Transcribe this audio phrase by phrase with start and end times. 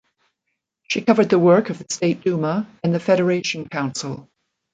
[0.87, 4.27] She covered the work of the State Duma and the Federation Council.